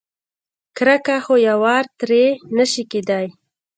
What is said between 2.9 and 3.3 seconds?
کېدای.